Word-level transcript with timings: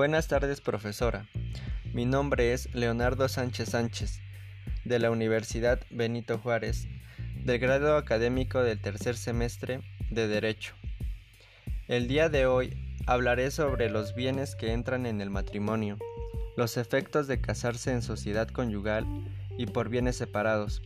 Buenas 0.00 0.28
tardes, 0.28 0.62
profesora. 0.62 1.26
Mi 1.92 2.06
nombre 2.06 2.54
es 2.54 2.74
Leonardo 2.74 3.28
Sánchez 3.28 3.68
Sánchez, 3.68 4.22
de 4.86 4.98
la 4.98 5.10
Universidad 5.10 5.78
Benito 5.90 6.38
Juárez, 6.38 6.88
del 7.44 7.58
grado 7.58 7.98
académico 7.98 8.62
del 8.62 8.80
tercer 8.80 9.14
semestre 9.14 9.82
de 10.10 10.26
Derecho. 10.26 10.72
El 11.86 12.08
día 12.08 12.30
de 12.30 12.46
hoy 12.46 12.78
hablaré 13.06 13.50
sobre 13.50 13.90
los 13.90 14.14
bienes 14.14 14.56
que 14.56 14.72
entran 14.72 15.04
en 15.04 15.20
el 15.20 15.28
matrimonio, 15.28 15.98
los 16.56 16.78
efectos 16.78 17.26
de 17.26 17.42
casarse 17.42 17.92
en 17.92 18.00
sociedad 18.00 18.48
conyugal 18.48 19.04
y 19.58 19.66
por 19.66 19.90
bienes 19.90 20.16
separados, 20.16 20.80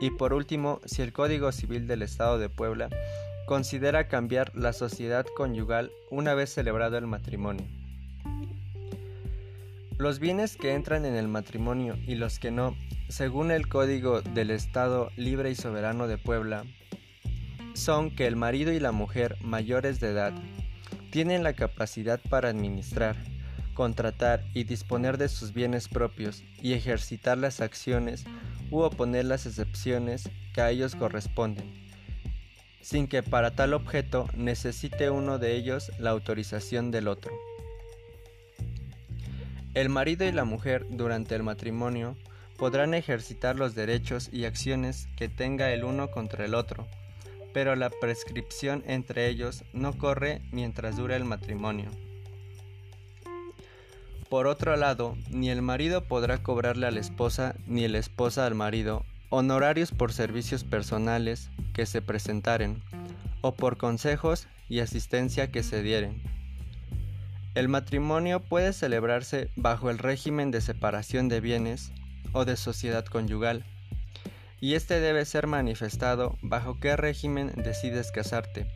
y 0.00 0.10
por 0.10 0.32
último, 0.32 0.80
si 0.84 1.02
el 1.02 1.12
Código 1.12 1.52
Civil 1.52 1.86
del 1.86 2.02
Estado 2.02 2.40
de 2.40 2.48
Puebla 2.48 2.88
considera 3.46 4.08
cambiar 4.08 4.52
la 4.56 4.72
sociedad 4.72 5.26
conyugal 5.36 5.92
una 6.10 6.34
vez 6.34 6.52
celebrado 6.52 6.98
el 6.98 7.06
matrimonio. 7.06 7.64
Los 9.98 10.20
bienes 10.20 10.56
que 10.56 10.74
entran 10.74 11.04
en 11.04 11.16
el 11.16 11.26
matrimonio 11.26 11.98
y 12.06 12.14
los 12.14 12.38
que 12.38 12.52
no, 12.52 12.76
según 13.08 13.50
el 13.50 13.66
Código 13.66 14.22
del 14.22 14.52
Estado 14.52 15.10
Libre 15.16 15.50
y 15.50 15.56
Soberano 15.56 16.06
de 16.06 16.18
Puebla, 16.18 16.64
son 17.74 18.14
que 18.14 18.28
el 18.28 18.36
marido 18.36 18.72
y 18.72 18.78
la 18.78 18.92
mujer 18.92 19.36
mayores 19.40 19.98
de 19.98 20.10
edad 20.10 20.32
tienen 21.10 21.42
la 21.42 21.54
capacidad 21.54 22.20
para 22.30 22.48
administrar, 22.48 23.16
contratar 23.74 24.44
y 24.54 24.62
disponer 24.62 25.18
de 25.18 25.28
sus 25.28 25.52
bienes 25.52 25.88
propios 25.88 26.44
y 26.62 26.74
ejercitar 26.74 27.36
las 27.36 27.60
acciones 27.60 28.24
u 28.70 28.82
oponer 28.82 29.24
las 29.24 29.46
excepciones 29.46 30.30
que 30.54 30.60
a 30.60 30.70
ellos 30.70 30.94
corresponden, 30.94 31.74
sin 32.80 33.08
que 33.08 33.24
para 33.24 33.56
tal 33.56 33.74
objeto 33.74 34.28
necesite 34.36 35.10
uno 35.10 35.40
de 35.40 35.56
ellos 35.56 35.90
la 35.98 36.10
autorización 36.10 36.92
del 36.92 37.08
otro. 37.08 37.47
El 39.78 39.90
marido 39.90 40.26
y 40.26 40.32
la 40.32 40.44
mujer 40.44 40.86
durante 40.90 41.36
el 41.36 41.44
matrimonio 41.44 42.16
podrán 42.56 42.94
ejercitar 42.94 43.54
los 43.54 43.76
derechos 43.76 44.28
y 44.32 44.44
acciones 44.44 45.06
que 45.16 45.28
tenga 45.28 45.70
el 45.70 45.84
uno 45.84 46.10
contra 46.10 46.44
el 46.44 46.56
otro, 46.56 46.88
pero 47.54 47.76
la 47.76 47.88
prescripción 47.88 48.82
entre 48.88 49.28
ellos 49.28 49.62
no 49.72 49.96
corre 49.96 50.42
mientras 50.50 50.96
dure 50.96 51.14
el 51.14 51.24
matrimonio. 51.24 51.92
Por 54.28 54.48
otro 54.48 54.74
lado, 54.74 55.16
ni 55.30 55.48
el 55.48 55.62
marido 55.62 56.02
podrá 56.08 56.42
cobrarle 56.42 56.88
a 56.88 56.90
la 56.90 56.98
esposa 56.98 57.54
ni 57.68 57.86
la 57.86 57.98
esposa 57.98 58.46
al 58.46 58.56
marido 58.56 59.04
honorarios 59.28 59.92
por 59.92 60.12
servicios 60.12 60.64
personales 60.64 61.50
que 61.72 61.86
se 61.86 62.02
presentaren 62.02 62.82
o 63.42 63.54
por 63.54 63.76
consejos 63.76 64.48
y 64.68 64.80
asistencia 64.80 65.52
que 65.52 65.62
se 65.62 65.84
dieren 65.84 66.37
el 67.54 67.68
matrimonio 67.68 68.40
puede 68.40 68.72
celebrarse 68.72 69.50
bajo 69.56 69.90
el 69.90 69.98
régimen 69.98 70.50
de 70.50 70.60
separación 70.60 71.28
de 71.28 71.40
bienes 71.40 71.92
o 72.32 72.44
de 72.44 72.56
sociedad 72.56 73.04
conyugal, 73.04 73.64
y 74.60 74.74
este 74.74 75.00
debe 75.00 75.24
ser 75.24 75.46
manifestado 75.46 76.36
bajo 76.42 76.78
qué 76.80 76.96
régimen 76.96 77.52
decides 77.56 78.12
casarte, 78.12 78.66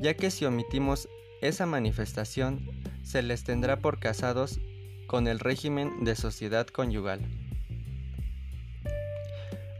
ya 0.00 0.14
que 0.14 0.30
si 0.30 0.44
omitimos 0.44 1.08
esa 1.40 1.66
manifestación, 1.66 2.60
se 3.02 3.22
les 3.22 3.44
tendrá 3.44 3.76
por 3.76 3.98
casados 3.98 4.60
con 5.06 5.26
el 5.26 5.40
régimen 5.40 6.04
de 6.04 6.14
sociedad 6.14 6.66
conyugal. 6.66 7.20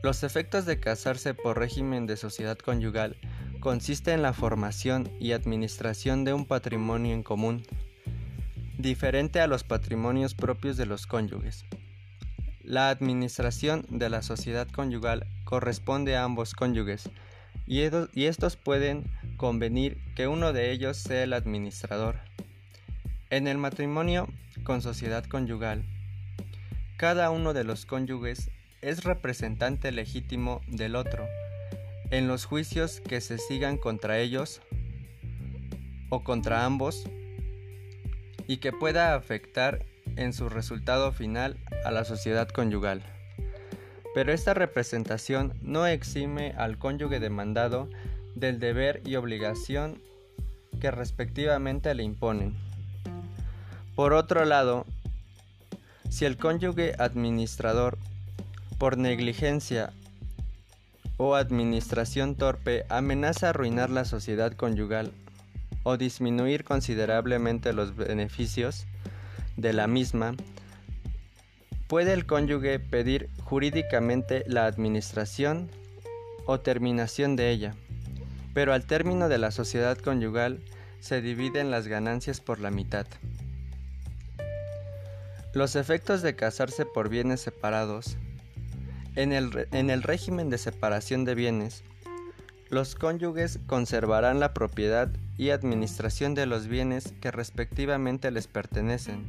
Los 0.02 0.22
efectos 0.22 0.64
de 0.64 0.78
casarse 0.78 1.34
por 1.34 1.58
régimen 1.58 2.06
de 2.06 2.16
sociedad 2.16 2.56
conyugal 2.56 3.16
consiste 3.60 4.12
en 4.12 4.22
la 4.22 4.32
formación 4.32 5.10
y 5.18 5.32
administración 5.32 6.24
de 6.24 6.32
un 6.32 6.46
patrimonio 6.46 7.12
en 7.12 7.24
común, 7.24 7.64
diferente 8.78 9.40
a 9.40 9.48
los 9.48 9.64
patrimonios 9.64 10.34
propios 10.34 10.76
de 10.76 10.86
los 10.86 11.06
cónyuges. 11.06 11.64
La 12.62 12.90
administración 12.90 13.84
de 13.90 14.08
la 14.08 14.22
sociedad 14.22 14.68
conyugal 14.68 15.26
corresponde 15.44 16.16
a 16.16 16.22
ambos 16.22 16.54
cónyuges 16.54 17.10
y, 17.66 17.80
estos 17.80 18.56
pueden 18.56 19.10
convenir 19.36 19.98
que 20.14 20.28
uno 20.28 20.52
de 20.52 20.70
ellos 20.70 20.96
sea 20.96 21.24
el 21.24 21.32
administrador. 21.32 22.20
En 23.30 23.48
el 23.48 23.58
matrimonio 23.58 24.28
con 24.62 24.80
sociedad 24.80 25.24
conyugal, 25.24 25.84
cada 26.96 27.30
uno 27.30 27.52
de 27.52 27.64
los 27.64 27.84
cónyuges 27.84 28.50
es 28.80 29.04
representante 29.04 29.90
legítimo 29.92 30.60
del 30.68 30.94
otro 30.94 31.26
en 32.10 32.28
los 32.28 32.44
juicios 32.44 33.00
que 33.00 33.20
se 33.20 33.38
sigan 33.38 33.76
contra 33.76 34.18
ellos 34.18 34.62
o 36.10 36.24
contra 36.24 36.64
ambos 36.64 37.04
y 38.48 38.56
que 38.56 38.72
pueda 38.72 39.14
afectar 39.14 39.84
en 40.16 40.32
su 40.32 40.48
resultado 40.48 41.12
final 41.12 41.56
a 41.84 41.92
la 41.92 42.04
sociedad 42.04 42.48
conyugal. 42.48 43.02
Pero 44.14 44.32
esta 44.32 44.54
representación 44.54 45.52
no 45.62 45.86
exime 45.86 46.54
al 46.56 46.78
cónyuge 46.78 47.20
demandado 47.20 47.88
del 48.34 48.58
deber 48.58 49.02
y 49.04 49.14
obligación 49.14 50.00
que 50.80 50.90
respectivamente 50.90 51.94
le 51.94 52.02
imponen. 52.02 52.56
Por 53.94 54.14
otro 54.14 54.44
lado, 54.44 54.86
si 56.08 56.24
el 56.24 56.38
cónyuge 56.38 56.94
administrador, 56.98 57.98
por 58.78 58.96
negligencia 58.96 59.92
o 61.16 61.34
administración 61.34 62.34
torpe, 62.36 62.86
amenaza 62.88 63.50
arruinar 63.50 63.90
la 63.90 64.04
sociedad 64.04 64.52
conyugal 64.52 65.12
o 65.88 65.96
disminuir 65.96 66.64
considerablemente 66.64 67.72
los 67.72 67.96
beneficios 67.96 68.84
de 69.56 69.72
la 69.72 69.86
misma, 69.86 70.34
puede 71.86 72.12
el 72.12 72.26
cónyuge 72.26 72.78
pedir 72.78 73.30
jurídicamente 73.42 74.44
la 74.46 74.66
administración 74.66 75.70
o 76.44 76.60
terminación 76.60 77.36
de 77.36 77.48
ella, 77.48 77.74
pero 78.52 78.74
al 78.74 78.84
término 78.84 79.30
de 79.30 79.38
la 79.38 79.50
sociedad 79.50 79.96
conyugal 79.96 80.60
se 81.00 81.22
dividen 81.22 81.70
las 81.70 81.86
ganancias 81.86 82.42
por 82.42 82.60
la 82.60 82.70
mitad. 82.70 83.06
Los 85.54 85.74
efectos 85.74 86.20
de 86.20 86.36
casarse 86.36 86.84
por 86.84 87.08
bienes 87.08 87.40
separados. 87.40 88.18
En 89.16 89.32
el, 89.32 89.66
en 89.72 89.88
el 89.88 90.02
régimen 90.02 90.50
de 90.50 90.58
separación 90.58 91.24
de 91.24 91.34
bienes, 91.34 91.82
los 92.68 92.94
cónyuges 92.94 93.58
conservarán 93.66 94.38
la 94.38 94.52
propiedad 94.52 95.08
y 95.38 95.50
administración 95.50 96.34
de 96.34 96.46
los 96.46 96.66
bienes 96.66 97.14
que 97.20 97.30
respectivamente 97.30 98.30
les 98.30 98.48
pertenecen, 98.48 99.24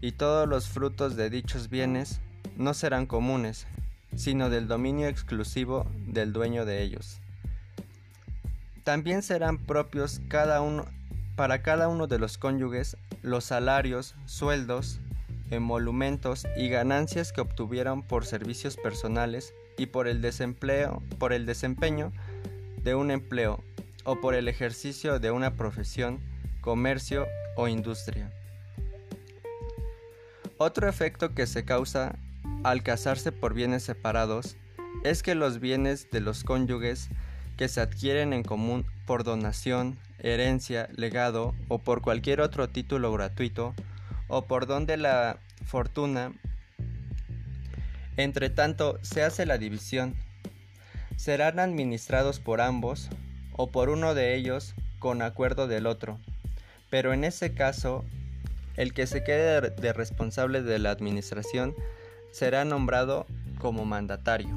y 0.00 0.12
todos 0.12 0.48
los 0.48 0.68
frutos 0.68 1.16
de 1.16 1.30
dichos 1.30 1.68
bienes 1.68 2.20
no 2.56 2.74
serán 2.74 3.06
comunes, 3.06 3.66
sino 4.16 4.48
del 4.48 4.66
dominio 4.66 5.06
exclusivo 5.06 5.86
del 6.06 6.32
dueño 6.32 6.64
de 6.64 6.82
ellos. 6.82 7.20
También 8.84 9.22
serán 9.22 9.58
propios 9.58 10.20
cada 10.28 10.60
uno, 10.60 10.86
para 11.36 11.62
cada 11.62 11.88
uno 11.88 12.06
de 12.06 12.18
los 12.18 12.38
cónyuges 12.38 12.96
los 13.22 13.44
salarios, 13.44 14.14
sueldos, 14.26 15.00
emolumentos 15.50 16.46
y 16.56 16.68
ganancias 16.68 17.32
que 17.32 17.40
obtuvieron 17.40 18.02
por 18.02 18.24
servicios 18.24 18.76
personales 18.76 19.54
y 19.76 19.86
por 19.86 20.08
el 20.08 20.22
desempleo, 20.22 21.02
por 21.18 21.32
el 21.32 21.44
desempeño 21.46 22.12
de 22.82 22.94
un 22.94 23.10
empleo 23.10 23.62
o 24.04 24.20
por 24.20 24.34
el 24.34 24.48
ejercicio 24.48 25.18
de 25.18 25.30
una 25.30 25.54
profesión, 25.54 26.20
comercio 26.60 27.26
o 27.56 27.68
industria. 27.68 28.30
Otro 30.58 30.88
efecto 30.88 31.34
que 31.34 31.46
se 31.46 31.64
causa 31.64 32.16
al 32.62 32.82
casarse 32.82 33.32
por 33.32 33.54
bienes 33.54 33.82
separados 33.82 34.56
es 35.02 35.22
que 35.22 35.34
los 35.34 35.60
bienes 35.60 36.10
de 36.10 36.20
los 36.20 36.44
cónyuges 36.44 37.08
que 37.56 37.68
se 37.68 37.80
adquieren 37.80 38.32
en 38.32 38.42
común 38.42 38.86
por 39.06 39.24
donación, 39.24 39.98
herencia, 40.18 40.88
legado 40.96 41.54
o 41.68 41.78
por 41.78 42.00
cualquier 42.00 42.40
otro 42.40 42.68
título 42.68 43.12
gratuito 43.12 43.74
o 44.28 44.46
por 44.46 44.66
donde 44.66 44.96
la 44.96 45.38
fortuna, 45.64 46.32
entre 48.16 48.50
tanto 48.50 48.98
se 49.02 49.22
hace 49.22 49.44
la 49.46 49.58
división 49.58 50.14
serán 51.16 51.58
administrados 51.58 52.40
por 52.40 52.60
ambos 52.60 53.08
o 53.56 53.68
por 53.68 53.88
uno 53.88 54.14
de 54.14 54.34
ellos 54.34 54.74
con 54.98 55.22
acuerdo 55.22 55.66
del 55.66 55.86
otro, 55.86 56.18
pero 56.90 57.12
en 57.12 57.24
ese 57.24 57.54
caso 57.54 58.04
el 58.76 58.92
que 58.92 59.06
se 59.06 59.22
quede 59.22 59.70
de 59.70 59.92
responsable 59.92 60.62
de 60.62 60.78
la 60.78 60.90
administración 60.90 61.74
será 62.32 62.64
nombrado 62.64 63.26
como 63.58 63.84
mandatario. 63.84 64.48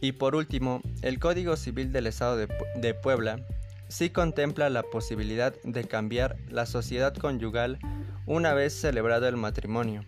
Y 0.00 0.12
por 0.12 0.34
último, 0.34 0.82
el 1.02 1.18
Código 1.18 1.56
Civil 1.56 1.92
del 1.92 2.06
Estado 2.06 2.36
de, 2.36 2.94
Puebla 2.94 3.40
sí 3.88 4.10
contempla 4.10 4.68
la 4.68 4.82
posibilidad 4.82 5.54
de 5.62 5.84
cambiar 5.84 6.36
la 6.50 6.66
sociedad 6.66 7.14
conyugal 7.14 7.78
una 8.26 8.52
vez 8.52 8.74
celebrado 8.74 9.26
el 9.28 9.36
matrimonio, 9.36 10.04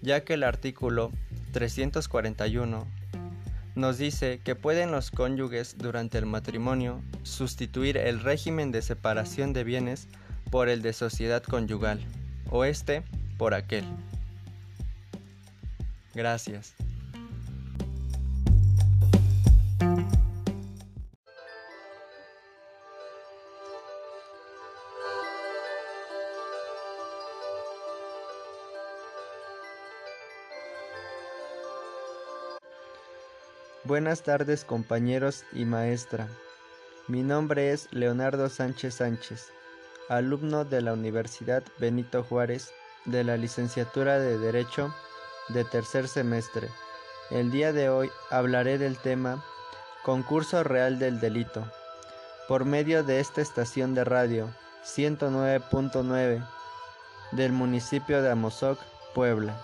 ya 0.00 0.24
que 0.24 0.34
el 0.34 0.44
artículo 0.44 1.10
341 1.52 2.86
nos 3.76 3.98
dice 3.98 4.40
que 4.42 4.54
pueden 4.54 4.90
los 4.90 5.10
cónyuges 5.10 5.76
durante 5.78 6.18
el 6.18 6.26
matrimonio 6.26 7.02
sustituir 7.22 7.98
el 7.98 8.20
régimen 8.20 8.72
de 8.72 8.82
separación 8.82 9.52
de 9.52 9.64
bienes 9.64 10.08
por 10.50 10.68
el 10.68 10.80
de 10.80 10.94
sociedad 10.94 11.42
conyugal, 11.42 12.00
o 12.50 12.64
este 12.64 13.02
por 13.36 13.52
aquel. 13.52 13.84
Gracias. 16.14 16.74
Buenas 33.86 34.24
tardes 34.24 34.64
compañeros 34.64 35.44
y 35.52 35.64
maestra. 35.64 36.26
Mi 37.06 37.22
nombre 37.22 37.70
es 37.70 37.86
Leonardo 37.92 38.48
Sánchez 38.48 38.96
Sánchez, 38.96 39.52
alumno 40.08 40.64
de 40.64 40.80
la 40.82 40.92
Universidad 40.92 41.62
Benito 41.78 42.24
Juárez 42.24 42.72
de 43.04 43.22
la 43.22 43.36
licenciatura 43.36 44.18
de 44.18 44.38
Derecho 44.38 44.92
de 45.50 45.62
tercer 45.62 46.08
semestre. 46.08 46.68
El 47.30 47.52
día 47.52 47.72
de 47.72 47.88
hoy 47.88 48.10
hablaré 48.28 48.76
del 48.76 48.98
tema 48.98 49.44
Concurso 50.02 50.64
Real 50.64 50.98
del 50.98 51.20
Delito 51.20 51.70
por 52.48 52.64
medio 52.64 53.04
de 53.04 53.20
esta 53.20 53.40
estación 53.40 53.94
de 53.94 54.02
radio 54.02 54.50
109.9 54.84 56.44
del 57.30 57.52
municipio 57.52 58.20
de 58.20 58.32
Amozoc, 58.32 58.80
Puebla. 59.14 59.56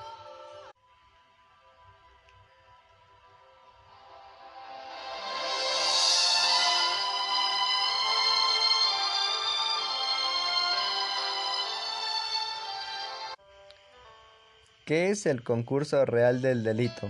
¿Qué 14.93 15.09
es 15.09 15.25
el 15.25 15.43
concurso 15.43 16.05
real 16.05 16.43
del 16.43 16.65
delito? 16.65 17.09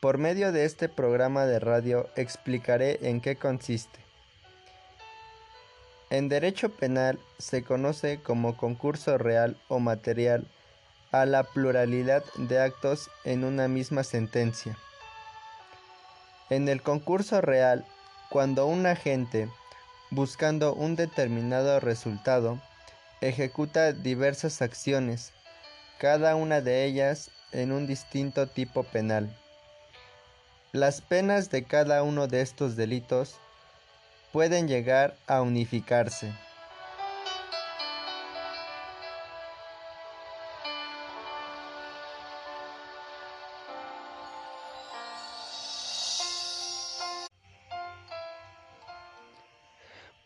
Por 0.00 0.18
medio 0.18 0.52
de 0.52 0.66
este 0.66 0.90
programa 0.90 1.46
de 1.46 1.58
radio 1.58 2.10
explicaré 2.16 2.98
en 3.00 3.22
qué 3.22 3.36
consiste. 3.36 3.98
En 6.10 6.28
derecho 6.28 6.68
penal 6.68 7.18
se 7.38 7.62
conoce 7.62 8.20
como 8.20 8.58
concurso 8.58 9.16
real 9.16 9.56
o 9.68 9.78
material 9.78 10.46
a 11.12 11.24
la 11.24 11.44
pluralidad 11.44 12.22
de 12.36 12.60
actos 12.60 13.08
en 13.24 13.42
una 13.42 13.66
misma 13.66 14.04
sentencia. 14.04 14.76
En 16.50 16.68
el 16.68 16.82
concurso 16.82 17.40
real, 17.40 17.86
cuando 18.28 18.66
un 18.66 18.84
agente, 18.84 19.48
buscando 20.10 20.74
un 20.74 20.94
determinado 20.94 21.80
resultado, 21.80 22.60
ejecuta 23.22 23.94
diversas 23.94 24.60
acciones 24.60 25.32
cada 26.04 26.36
una 26.36 26.60
de 26.60 26.84
ellas 26.84 27.30
en 27.50 27.72
un 27.72 27.86
distinto 27.86 28.46
tipo 28.46 28.82
penal. 28.82 29.34
Las 30.70 31.00
penas 31.00 31.48
de 31.48 31.64
cada 31.64 32.02
uno 32.02 32.26
de 32.26 32.42
estos 32.42 32.76
delitos 32.76 33.36
pueden 34.30 34.68
llegar 34.68 35.16
a 35.26 35.40
unificarse. 35.40 36.30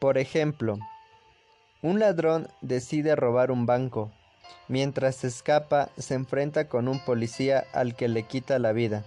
Por 0.00 0.19
ejemplo, 0.19 0.80
un 1.82 2.00
ladrón 2.00 2.48
decide 2.62 3.14
robar 3.14 3.52
un 3.52 3.64
banco 3.64 4.10
Mientras 4.69 5.25
escapa, 5.25 5.91
se 5.97 6.15
enfrenta 6.15 6.69
con 6.69 6.89
un 6.89 7.05
policía 7.05 7.67
al 7.73 7.97
que 7.97 8.09
le 8.09 8.25
quita 8.25 8.59
la 8.59 8.73
vida. 8.73 9.05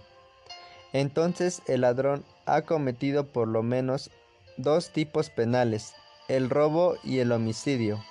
Entonces 0.93 1.61
el 1.67 1.81
ladrón 1.81 2.25
ha 2.45 2.63
cometido 2.63 3.27
por 3.27 3.47
lo 3.47 3.63
menos 3.63 4.09
dos 4.57 4.89
tipos 4.89 5.29
penales, 5.29 5.93
el 6.27 6.49
robo 6.49 6.95
y 7.03 7.19
el 7.19 7.31
homicidio. 7.31 8.03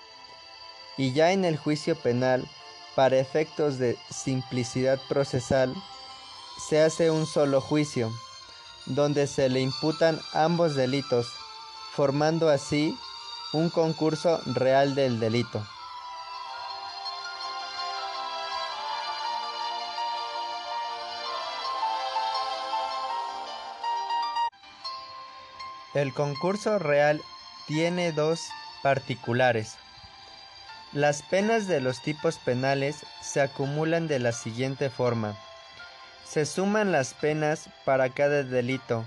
Y 0.96 1.12
ya 1.12 1.32
en 1.32 1.44
el 1.44 1.56
juicio 1.56 1.96
penal, 1.96 2.46
para 2.94 3.18
efectos 3.18 3.78
de 3.78 3.96
simplicidad 4.10 4.98
procesal, 5.08 5.74
se 6.68 6.82
hace 6.82 7.10
un 7.10 7.26
solo 7.26 7.60
juicio, 7.60 8.12
donde 8.86 9.26
se 9.26 9.48
le 9.48 9.60
imputan 9.60 10.20
ambos 10.32 10.74
delitos, 10.74 11.28
formando 11.92 12.48
así 12.48 12.96
un 13.52 13.70
concurso 13.70 14.40
real 14.46 14.94
del 14.94 15.18
delito. 15.20 15.64
El 25.94 26.14
concurso 26.14 26.78
real 26.78 27.20
tiene 27.66 28.12
dos 28.12 28.48
particulares. 28.82 29.76
Las 30.92 31.22
penas 31.22 31.66
de 31.66 31.80
los 31.80 32.00
tipos 32.02 32.38
penales 32.38 33.04
se 33.20 33.40
acumulan 33.40 34.06
de 34.06 34.20
la 34.20 34.32
siguiente 34.32 34.88
forma. 34.90 35.36
Se 36.24 36.46
suman 36.46 36.92
las 36.92 37.14
penas 37.14 37.68
para 37.84 38.08
cada 38.10 38.44
delito, 38.44 39.04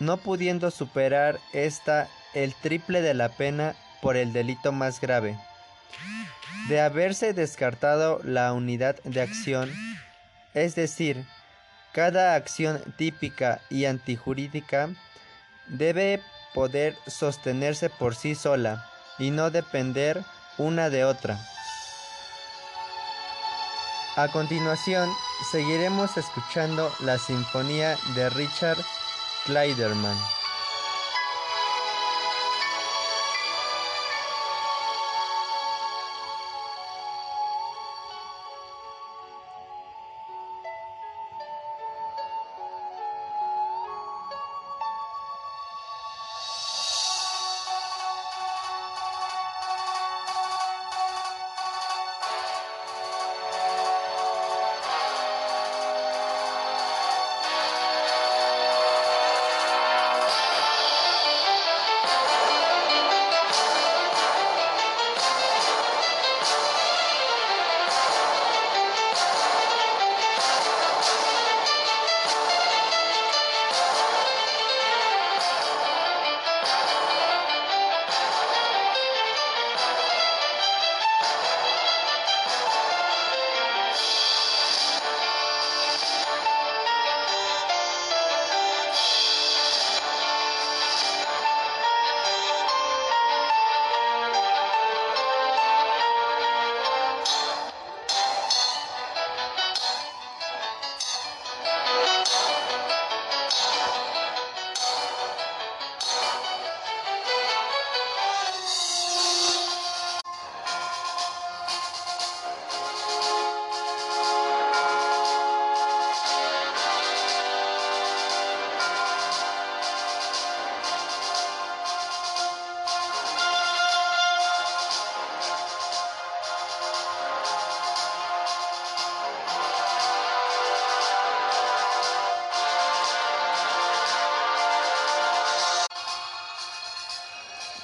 no 0.00 0.18
pudiendo 0.18 0.70
superar 0.70 1.40
esta 1.54 2.08
el 2.34 2.54
triple 2.54 3.00
de 3.00 3.14
la 3.14 3.30
pena 3.30 3.74
por 4.02 4.16
el 4.16 4.32
delito 4.32 4.72
más 4.72 5.00
grave. 5.00 5.38
De 6.68 6.80
haberse 6.80 7.32
descartado 7.32 8.20
la 8.22 8.52
unidad 8.52 9.02
de 9.04 9.22
acción, 9.22 9.72
es 10.52 10.74
decir, 10.74 11.24
cada 11.92 12.34
acción 12.34 12.82
típica 12.96 13.60
y 13.70 13.86
antijurídica, 13.86 14.90
debe 15.66 16.22
poder 16.54 16.96
sostenerse 17.06 17.90
por 17.90 18.14
sí 18.14 18.34
sola 18.34 18.86
y 19.18 19.30
no 19.30 19.50
depender 19.50 20.22
una 20.58 20.90
de 20.90 21.04
otra. 21.04 21.38
A 24.16 24.28
continuación, 24.28 25.08
seguiremos 25.50 26.16
escuchando 26.18 26.92
la 27.00 27.18
sinfonía 27.18 27.96
de 28.14 28.28
Richard 28.30 28.78
Kleiderman. 29.46 30.41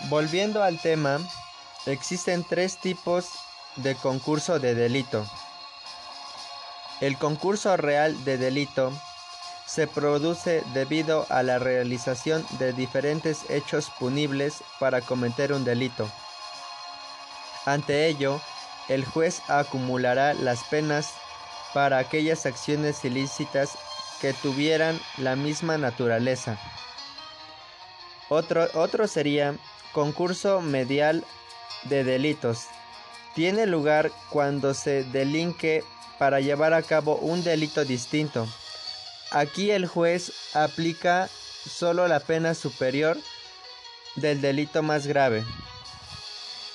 Volviendo 0.08 0.62
al 0.62 0.78
tema, 0.78 1.18
existen 1.84 2.42
tres 2.42 2.78
tipos 2.78 3.30
de 3.76 3.94
concurso 3.94 4.58
de 4.58 4.74
delito. 4.74 5.26
El 7.02 7.18
concurso 7.18 7.76
real 7.76 8.24
de 8.24 8.38
delito 8.38 8.90
se 9.66 9.86
produce 9.86 10.62
debido 10.72 11.26
a 11.28 11.42
la 11.42 11.58
realización 11.58 12.46
de 12.52 12.72
diferentes 12.72 13.50
hechos 13.50 13.90
punibles 13.98 14.64
para 14.80 15.02
cometer 15.02 15.52
un 15.52 15.64
delito. 15.64 16.10
Ante 17.66 18.06
ello, 18.06 18.40
el 18.88 19.04
juez 19.04 19.42
acumulará 19.46 20.32
las 20.32 20.64
penas 20.64 21.12
para 21.74 21.98
aquellas 21.98 22.46
acciones 22.46 23.04
ilícitas 23.04 23.76
que 24.22 24.32
tuvieran 24.32 24.98
la 25.18 25.36
misma 25.36 25.76
naturaleza. 25.76 26.58
Otro, 28.30 28.68
otro 28.72 29.06
sería 29.06 29.54
concurso 29.92 30.60
medial 30.60 31.24
de 31.84 32.04
delitos. 32.04 32.66
Tiene 33.34 33.66
lugar 33.66 34.10
cuando 34.30 34.74
se 34.74 35.04
delinque 35.04 35.84
para 36.18 36.40
llevar 36.40 36.74
a 36.74 36.82
cabo 36.82 37.16
un 37.16 37.44
delito 37.44 37.84
distinto. 37.84 38.46
Aquí 39.30 39.70
el 39.70 39.86
juez 39.86 40.32
aplica 40.54 41.28
solo 41.68 42.08
la 42.08 42.20
pena 42.20 42.54
superior 42.54 43.18
del 44.16 44.40
delito 44.40 44.82
más 44.82 45.06
grave. 45.06 45.44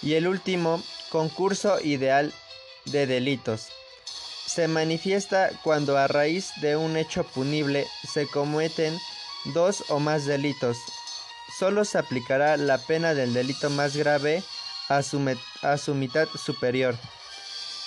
Y 0.01 0.13
el 0.13 0.27
último, 0.27 0.82
concurso 1.10 1.79
ideal 1.82 2.34
de 2.86 3.08
delitos. 3.08 3.67
Se 4.46 4.67
manifiesta 4.67 5.51
cuando 5.63 5.98
a 5.98 6.08
raíz 6.08 6.51
de 6.62 6.75
un 6.75 6.98
hecho 6.98 7.24
punible 7.24 7.88
se 8.12 8.27
cometen 8.27 8.98
dos 9.53 9.86
o 9.89 10.00
más 10.00 10.25
delitos. 10.25 10.77
Solo 11.58 11.86
se 11.86 11.98
aplicará 11.98 12.58
la 12.58 12.78
pena 12.78 13.14
del 13.14 13.34
delito 13.34 13.70
más 13.70 13.96
grave 13.96 14.44
a 14.90 15.04
su, 15.04 15.38
a 15.62 15.78
su 15.78 15.96
mitad 15.96 16.28
superior, 16.30 16.96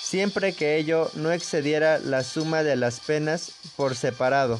siempre 0.03 0.55
que 0.55 0.77
ello 0.77 1.11
no 1.15 1.33
excediera 1.33 1.99
la 1.99 2.23
suma 2.23 2.63
de 2.63 2.77
las 2.77 3.01
penas 3.01 3.53
por 3.77 3.97
separado. 3.97 4.59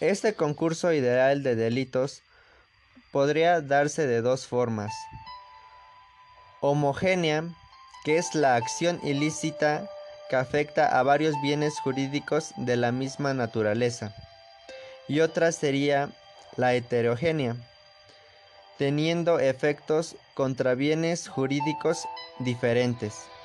Este 0.00 0.34
concurso 0.34 0.92
ideal 0.92 1.42
de 1.42 1.54
delitos 1.54 2.22
podría 3.12 3.60
darse 3.60 4.06
de 4.06 4.20
dos 4.20 4.46
formas. 4.46 4.92
Homogénea, 6.60 7.44
que 8.04 8.18
es 8.18 8.34
la 8.34 8.56
acción 8.56 9.00
ilícita 9.02 9.88
que 10.28 10.36
afecta 10.36 10.98
a 10.98 11.02
varios 11.02 11.34
bienes 11.40 11.78
jurídicos 11.80 12.52
de 12.56 12.76
la 12.76 12.92
misma 12.92 13.32
naturaleza. 13.34 14.14
Y 15.08 15.20
otra 15.20 15.52
sería 15.52 16.10
la 16.56 16.74
heterogénea, 16.74 17.56
teniendo 18.78 19.38
efectos 19.38 20.16
contra 20.34 20.74
bienes 20.74 21.28
jurídicos 21.28 22.06
diferentes. 22.38 23.35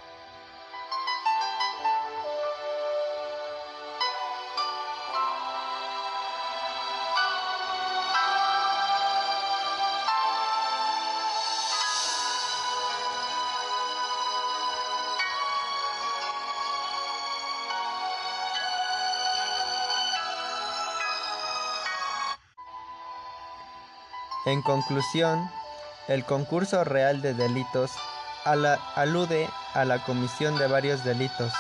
En 24.46 24.62
conclusión, 24.62 25.52
el 26.08 26.26
concurso 26.26 26.84
real 26.84 27.22
de 27.22 27.34
delitos 27.34 27.92
alude 28.44 29.48
a 29.74 29.86
la 29.86 30.04
comisión 30.04 30.58
de 30.58 30.68
varios 30.68 31.04
delitos, 31.04 31.54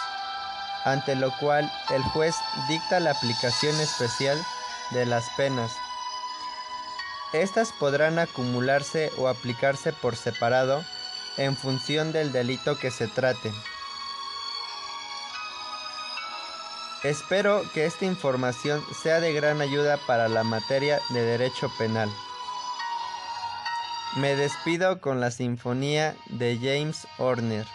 ante 0.83 1.15
lo 1.15 1.31
cual 1.37 1.71
el 1.91 2.01
juez 2.03 2.35
dicta 2.67 2.99
la 2.99 3.11
aplicación 3.11 3.79
especial 3.79 4.37
de 4.91 5.05
las 5.05 5.29
penas. 5.37 5.71
Estas 7.33 7.71
podrán 7.71 8.17
acumularse 8.17 9.11
o 9.17 9.27
aplicarse 9.27 9.93
por 9.93 10.15
separado 10.15 10.83
en 11.37 11.55
función 11.55 12.11
del 12.11 12.31
delito 12.31 12.77
que 12.77 12.91
se 12.91 13.07
trate. 13.07 13.53
Espero 17.03 17.63
que 17.73 17.85
esta 17.85 18.05
información 18.05 18.83
sea 19.01 19.19
de 19.19 19.33
gran 19.33 19.61
ayuda 19.61 19.97
para 20.05 20.27
la 20.27 20.43
materia 20.43 20.99
de 21.09 21.21
derecho 21.21 21.71
penal. 21.77 22.11
Me 24.17 24.35
despido 24.35 24.99
con 24.99 25.21
la 25.21 25.31
sinfonía 25.31 26.15
de 26.27 26.57
James 26.57 27.07
Horner. 27.17 27.65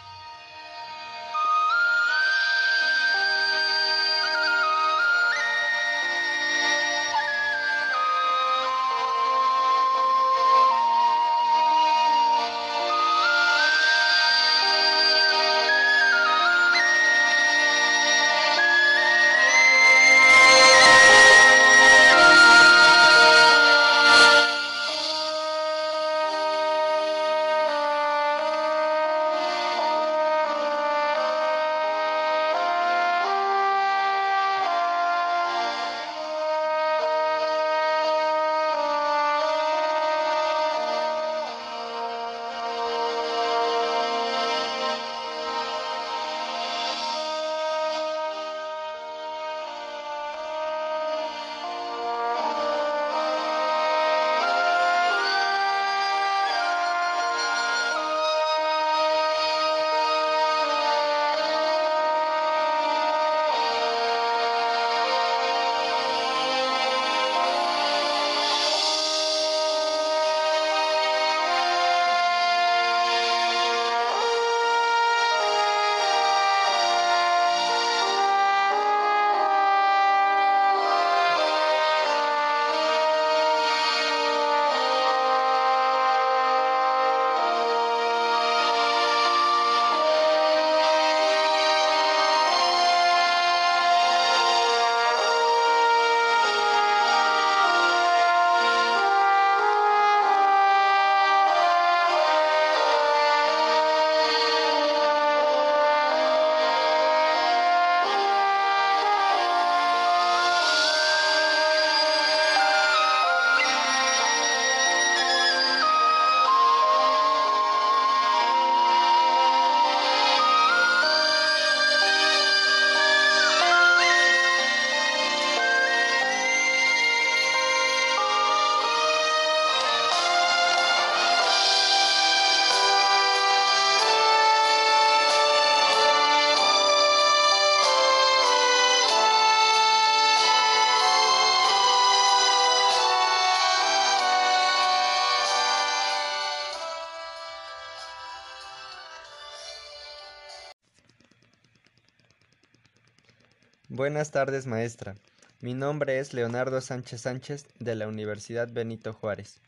Buenas 153.96 154.30
tardes, 154.30 154.66
maestra. 154.66 155.14
Mi 155.62 155.72
nombre 155.72 156.18
es 156.18 156.34
Leonardo 156.34 156.82
Sánchez 156.82 157.22
Sánchez 157.22 157.64
de 157.78 157.94
la 157.94 158.06
Universidad 158.06 158.68
Benito 158.70 159.14
Juárez, 159.14 159.58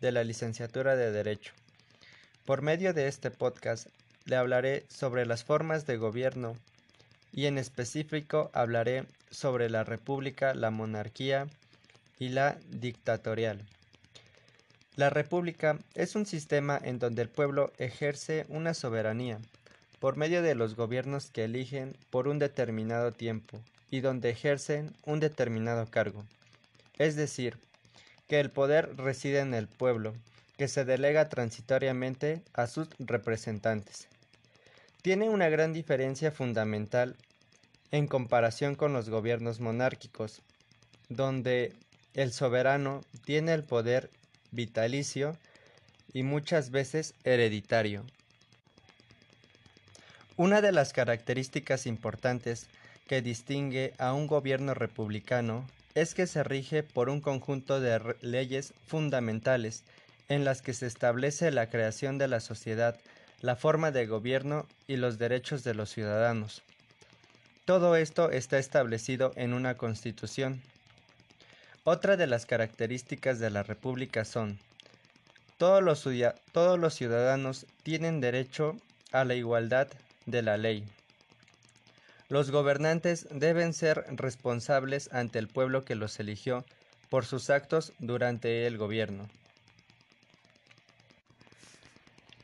de 0.00 0.12
la 0.12 0.22
licenciatura 0.22 0.94
de 0.94 1.10
Derecho. 1.10 1.52
Por 2.44 2.62
medio 2.62 2.94
de 2.94 3.08
este 3.08 3.32
podcast 3.32 3.88
le 4.24 4.36
hablaré 4.36 4.86
sobre 4.88 5.26
las 5.26 5.42
formas 5.42 5.84
de 5.84 5.96
gobierno 5.96 6.54
y 7.32 7.46
en 7.46 7.58
específico 7.58 8.52
hablaré 8.54 9.04
sobre 9.32 9.68
la 9.68 9.82
república, 9.82 10.54
la 10.54 10.70
monarquía 10.70 11.48
y 12.20 12.28
la 12.28 12.58
dictatorial. 12.68 13.64
La 14.94 15.10
república 15.10 15.76
es 15.96 16.14
un 16.14 16.24
sistema 16.24 16.78
en 16.80 17.00
donde 17.00 17.22
el 17.22 17.28
pueblo 17.28 17.72
ejerce 17.78 18.46
una 18.48 18.74
soberanía 18.74 19.40
por 20.00 20.16
medio 20.16 20.42
de 20.42 20.54
los 20.54 20.76
gobiernos 20.76 21.30
que 21.30 21.44
eligen 21.44 21.96
por 22.10 22.28
un 22.28 22.38
determinado 22.38 23.12
tiempo 23.12 23.60
y 23.90 24.00
donde 24.00 24.30
ejercen 24.30 24.92
un 25.04 25.20
determinado 25.20 25.86
cargo. 25.86 26.24
Es 26.98 27.16
decir, 27.16 27.56
que 28.28 28.40
el 28.40 28.50
poder 28.50 28.96
reside 28.96 29.40
en 29.40 29.54
el 29.54 29.68
pueblo, 29.68 30.14
que 30.56 30.68
se 30.68 30.84
delega 30.84 31.28
transitoriamente 31.28 32.42
a 32.54 32.66
sus 32.66 32.88
representantes. 32.98 34.08
Tiene 35.02 35.28
una 35.28 35.48
gran 35.48 35.72
diferencia 35.72 36.32
fundamental 36.32 37.16
en 37.92 38.06
comparación 38.06 38.74
con 38.74 38.92
los 38.92 39.08
gobiernos 39.08 39.60
monárquicos, 39.60 40.42
donde 41.08 41.72
el 42.14 42.32
soberano 42.32 43.02
tiene 43.24 43.54
el 43.54 43.62
poder 43.62 44.10
vitalicio 44.50 45.36
y 46.12 46.22
muchas 46.22 46.70
veces 46.70 47.14
hereditario. 47.24 48.04
Una 50.38 50.60
de 50.60 50.72
las 50.72 50.92
características 50.92 51.86
importantes 51.86 52.66
que 53.06 53.22
distingue 53.22 53.94
a 53.98 54.12
un 54.12 54.26
gobierno 54.26 54.74
republicano 54.74 55.64
es 55.94 56.14
que 56.14 56.26
se 56.26 56.44
rige 56.44 56.82
por 56.82 57.08
un 57.08 57.22
conjunto 57.22 57.80
de 57.80 58.16
leyes 58.20 58.74
fundamentales 58.86 59.82
en 60.28 60.44
las 60.44 60.60
que 60.60 60.74
se 60.74 60.86
establece 60.86 61.50
la 61.50 61.70
creación 61.70 62.18
de 62.18 62.28
la 62.28 62.40
sociedad, 62.40 62.98
la 63.40 63.56
forma 63.56 63.92
de 63.92 64.06
gobierno 64.06 64.66
y 64.86 64.96
los 64.96 65.16
derechos 65.16 65.64
de 65.64 65.72
los 65.72 65.90
ciudadanos. 65.90 66.62
Todo 67.64 67.96
esto 67.96 68.30
está 68.30 68.58
establecido 68.58 69.32
en 69.36 69.54
una 69.54 69.76
constitución. 69.76 70.60
Otra 71.84 72.18
de 72.18 72.26
las 72.26 72.44
características 72.44 73.38
de 73.38 73.48
la 73.48 73.62
República 73.62 74.26
son 74.26 74.58
todos 75.56 75.82
los, 75.82 76.94
ciudadanos 76.94 77.64
tienen 77.82 78.20
derecho 78.20 78.76
a 79.12 79.24
la 79.24 79.34
igualdad 79.34 79.88
de 80.26 80.42
la 80.42 80.56
ley. 80.56 80.84
Los 82.28 82.50
gobernantes 82.50 83.28
deben 83.30 83.72
ser 83.72 84.04
responsables 84.10 85.08
ante 85.12 85.38
el 85.38 85.48
pueblo 85.48 85.84
que 85.84 85.94
los 85.94 86.18
eligió 86.18 86.64
por 87.08 87.24
sus 87.24 87.50
actos 87.50 87.92
durante 87.98 88.66
el 88.66 88.78
gobierno. 88.78 89.28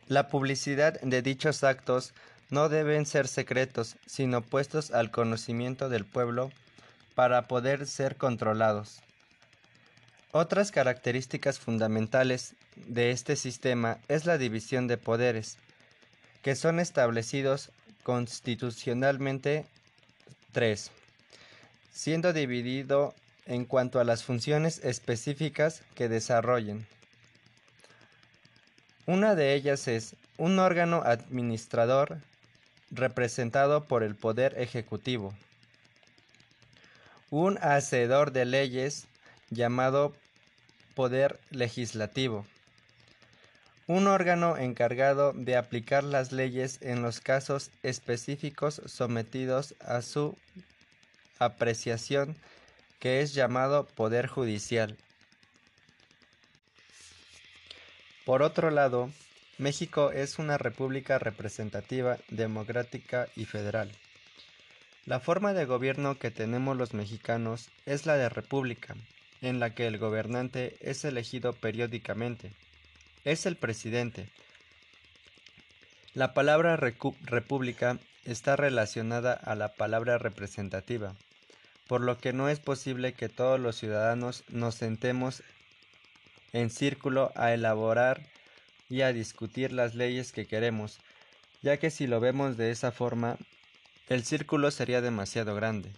La 0.06 0.28
publicidad 0.28 1.00
de 1.00 1.22
dichos 1.22 1.64
actos 1.64 2.12
no 2.50 2.68
deben 2.68 3.06
ser 3.06 3.26
secretos, 3.28 3.96
sino 4.06 4.42
puestos 4.42 4.90
al 4.90 5.10
conocimiento 5.10 5.88
del 5.88 6.04
pueblo 6.04 6.50
para 7.14 7.48
poder 7.48 7.86
ser 7.86 8.16
controlados. 8.16 9.00
Otras 10.32 10.70
características 10.70 11.58
fundamentales 11.58 12.54
de 12.76 13.10
este 13.10 13.36
sistema 13.36 13.98
es 14.08 14.26
la 14.26 14.38
división 14.38 14.86
de 14.86 14.96
poderes, 14.96 15.58
que 16.42 16.56
son 16.56 16.80
establecidos 16.80 17.70
constitucionalmente 18.02 19.64
tres, 20.52 20.90
siendo 21.92 22.32
dividido 22.32 23.14
en 23.46 23.64
cuanto 23.64 24.00
a 24.00 24.04
las 24.04 24.24
funciones 24.24 24.80
específicas 24.84 25.82
que 25.94 26.08
desarrollen. 26.08 26.86
Una 29.06 29.34
de 29.34 29.54
ellas 29.54 29.88
es 29.88 30.14
un 30.36 30.58
órgano 30.58 31.02
administrador 31.04 32.18
representado 32.90 33.84
por 33.84 34.02
el 34.02 34.14
Poder 34.14 34.54
Ejecutivo, 34.58 35.34
un 37.30 37.58
hacedor 37.62 38.32
de 38.32 38.44
leyes 38.44 39.06
llamado 39.50 40.12
Poder 40.94 41.40
Legislativo, 41.50 42.46
un 43.86 44.06
órgano 44.06 44.56
encargado 44.56 45.32
de 45.32 45.56
aplicar 45.56 46.04
las 46.04 46.30
leyes 46.30 46.78
en 46.82 47.02
los 47.02 47.20
casos 47.20 47.70
específicos 47.82 48.80
sometidos 48.86 49.74
a 49.80 50.02
su 50.02 50.36
apreciación, 51.38 52.36
que 53.00 53.20
es 53.20 53.34
llamado 53.34 53.86
Poder 53.86 54.28
Judicial. 54.28 54.96
Por 58.24 58.42
otro 58.42 58.70
lado, 58.70 59.10
México 59.58 60.12
es 60.12 60.38
una 60.38 60.58
república 60.58 61.18
representativa, 61.18 62.18
democrática 62.30 63.26
y 63.34 63.46
federal. 63.46 63.90
La 65.06 65.18
forma 65.18 65.52
de 65.52 65.64
gobierno 65.64 66.16
que 66.16 66.30
tenemos 66.30 66.76
los 66.76 66.94
mexicanos 66.94 67.68
es 67.84 68.06
la 68.06 68.16
de 68.16 68.28
república, 68.28 68.94
en 69.40 69.58
la 69.58 69.74
que 69.74 69.88
el 69.88 69.98
gobernante 69.98 70.76
es 70.80 71.04
elegido 71.04 71.52
periódicamente 71.52 72.52
es 73.24 73.46
el 73.46 73.56
presidente. 73.56 74.28
La 76.14 76.34
palabra 76.34 76.76
república 76.76 77.98
está 78.24 78.56
relacionada 78.56 79.32
a 79.32 79.54
la 79.54 79.68
palabra 79.74 80.18
representativa, 80.18 81.14
por 81.88 82.00
lo 82.00 82.18
que 82.18 82.32
no 82.32 82.48
es 82.48 82.60
posible 82.60 83.14
que 83.14 83.28
todos 83.28 83.58
los 83.58 83.76
ciudadanos 83.76 84.44
nos 84.48 84.74
sentemos 84.74 85.42
en 86.52 86.70
círculo 86.70 87.32
a 87.34 87.54
elaborar 87.54 88.20
y 88.90 89.02
a 89.02 89.12
discutir 89.12 89.72
las 89.72 89.94
leyes 89.94 90.32
que 90.32 90.46
queremos, 90.46 90.98
ya 91.62 91.78
que 91.78 91.90
si 91.90 92.06
lo 92.06 92.20
vemos 92.20 92.56
de 92.56 92.70
esa 92.70 92.92
forma, 92.92 93.38
el 94.08 94.24
círculo 94.24 94.70
sería 94.70 95.00
demasiado 95.00 95.54
grande. 95.54 95.90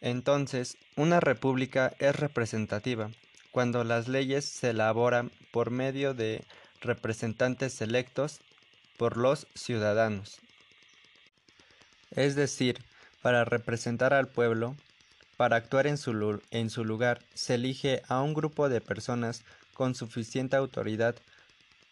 Entonces, 0.00 0.76
una 0.96 1.18
república 1.18 1.94
es 1.98 2.14
representativa, 2.14 3.10
cuando 3.54 3.84
las 3.84 4.08
leyes 4.08 4.44
se 4.44 4.70
elaboran 4.70 5.30
por 5.52 5.70
medio 5.70 6.12
de 6.12 6.42
representantes 6.80 7.80
electos 7.80 8.40
por 8.96 9.16
los 9.16 9.46
ciudadanos. 9.54 10.40
Es 12.10 12.34
decir, 12.34 12.82
para 13.22 13.44
representar 13.44 14.12
al 14.12 14.26
pueblo, 14.26 14.74
para 15.36 15.54
actuar 15.54 15.86
en 15.86 15.98
su, 15.98 16.12
lugar, 16.12 17.20
se 17.34 17.54
elige 17.54 18.02
a 18.08 18.22
un 18.22 18.34
grupo 18.34 18.68
de 18.68 18.80
personas 18.80 19.44
con 19.72 19.94
suficiente 19.94 20.56
autoridad 20.56 21.14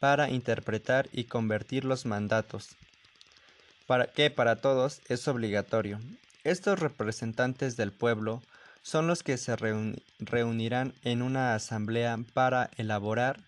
para 0.01 0.31
interpretar 0.31 1.09
y 1.13 1.25
convertir 1.25 1.85
los 1.85 2.07
mandatos, 2.07 2.71
para 3.87 4.09
que 4.09 4.33
para 4.33 4.57
todos 4.57 5.01
es 5.09 5.29
obligatorio. 5.29 6.01
Estos 6.43 6.81
representantes 6.81 7.77
del 7.77 7.93
pueblo 7.93 8.43
son 8.83 9.07
los 9.07 9.23
que 9.23 9.37
se 9.37 9.57
reunirán 10.19 10.93
en 11.03 11.23
una 11.23 11.55
asamblea 11.55 12.19
para 12.35 12.71
elaborar 12.77 13.41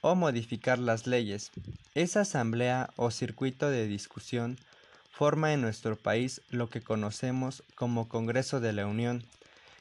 o 0.00 0.14
modificar 0.14 0.78
las 0.78 1.06
leyes. 1.06 1.50
Esa 1.94 2.20
asamblea 2.20 2.90
o 2.96 3.10
circuito 3.10 3.70
de 3.70 3.86
discusión 3.86 4.58
forma 5.10 5.52
en 5.52 5.62
nuestro 5.62 5.96
país 5.96 6.42
lo 6.50 6.68
que 6.68 6.82
conocemos 6.82 7.62
como 7.74 8.08
Congreso 8.08 8.60
de 8.60 8.72
la 8.72 8.86
Unión, 8.86 9.24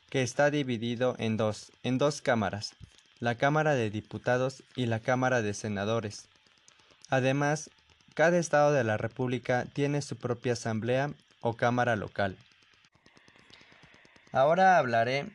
que 0.10 0.22
está 0.22 0.50
dividido 0.50 1.16
en 1.20 1.36
dos, 1.36 1.72
en 1.84 1.98
dos 1.98 2.22
cámaras, 2.22 2.74
la 3.20 3.36
Cámara 3.36 3.76
de 3.76 3.90
Diputados 3.90 4.64
y 4.76 4.86
la 4.86 5.00
Cámara 5.00 5.42
de 5.42 5.54
Senadores. 5.54 6.28
Además, 7.10 7.70
cada 8.14 8.38
estado 8.38 8.72
de 8.72 8.84
la 8.84 8.98
República 8.98 9.66
tiene 9.74 10.02
su 10.02 10.16
propia 10.16 10.54
asamblea 10.54 11.12
o 11.42 11.56
cámara 11.56 11.98
local. 11.98 12.38
Ahora 14.36 14.78
hablaré 14.78 15.28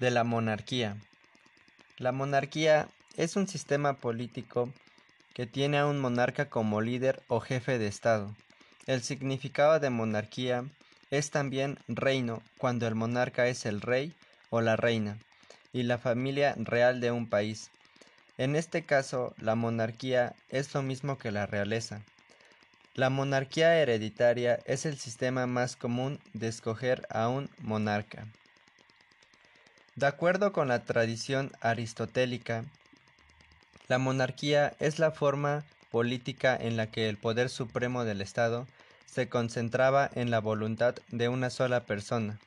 de 0.00 0.10
la 0.10 0.22
monarquía. 0.22 0.98
La 1.96 2.12
monarquía 2.12 2.88
es 3.16 3.36
un 3.36 3.48
sistema 3.48 3.94
político 3.94 4.70
que 5.32 5.46
tiene 5.46 5.78
a 5.78 5.86
un 5.86 5.98
monarca 5.98 6.50
como 6.50 6.82
líder 6.82 7.22
o 7.28 7.40
jefe 7.40 7.78
de 7.78 7.86
Estado. 7.86 8.36
El 8.86 9.02
significado 9.02 9.80
de 9.80 9.88
monarquía 9.88 10.66
es 11.10 11.30
también 11.30 11.78
reino 11.88 12.42
cuando 12.58 12.86
el 12.86 12.96
monarca 12.96 13.48
es 13.48 13.64
el 13.64 13.80
rey 13.80 14.12
o 14.50 14.60
la 14.60 14.76
reina 14.76 15.16
y 15.72 15.84
la 15.84 15.96
familia 15.96 16.54
real 16.58 17.00
de 17.00 17.12
un 17.12 17.30
país. 17.30 17.70
En 18.36 18.56
este 18.56 18.84
caso, 18.84 19.32
la 19.38 19.54
monarquía 19.54 20.34
es 20.50 20.74
lo 20.74 20.82
mismo 20.82 21.16
que 21.16 21.30
la 21.30 21.46
realeza. 21.46 22.02
La 22.94 23.08
monarquía 23.08 23.76
hereditaria 23.76 24.58
es 24.64 24.84
el 24.84 24.98
sistema 24.98 25.46
más 25.46 25.76
común 25.76 26.18
de 26.32 26.48
escoger 26.48 27.06
a 27.08 27.28
un 27.28 27.48
monarca. 27.58 28.26
De 29.94 30.06
acuerdo 30.06 30.52
con 30.52 30.66
la 30.66 30.84
tradición 30.84 31.52
aristotélica, 31.60 32.64
la 33.86 33.98
monarquía 33.98 34.74
es 34.80 34.98
la 34.98 35.12
forma 35.12 35.64
política 35.92 36.56
en 36.56 36.76
la 36.76 36.88
que 36.88 37.08
el 37.08 37.16
poder 37.16 37.48
supremo 37.48 38.04
del 38.04 38.20
Estado 38.20 38.66
se 39.06 39.28
concentraba 39.28 40.10
en 40.14 40.30
la 40.30 40.40
voluntad 40.40 40.96
de 41.10 41.28
una 41.28 41.50
sola 41.50 41.84
persona, 41.84 42.38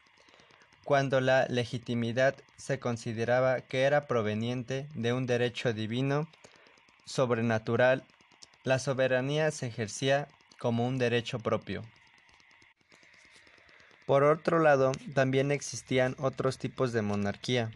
cuando 0.83 1.21
la 1.21 1.45
legitimidad 1.47 2.35
se 2.57 2.79
consideraba 2.79 3.61
que 3.61 3.83
era 3.83 4.07
proveniente 4.07 4.87
de 4.93 5.13
un 5.13 5.25
derecho 5.25 5.73
divino, 5.73 6.27
sobrenatural, 7.05 8.03
la 8.63 8.79
soberanía 8.79 9.51
se 9.51 9.67
ejercía 9.67 10.27
como 10.57 10.87
un 10.87 10.97
derecho 10.97 11.39
propio. 11.39 11.83
Por 14.05 14.23
otro 14.23 14.59
lado, 14.59 14.91
también 15.13 15.51
existían 15.51 16.15
otros 16.19 16.57
tipos 16.57 16.91
de 16.91 17.01
monarquía, 17.01 17.71